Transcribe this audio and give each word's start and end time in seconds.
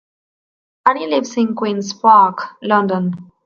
Annie 0.87 1.05
lives 1.05 1.37
in 1.37 1.53
Queen's 1.53 1.93
Park, 1.93 2.39
London. 2.63 3.31